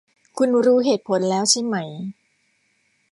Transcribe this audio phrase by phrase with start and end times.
[0.37, 1.75] คุณรู้เหตุผลแล้วใช่ไหม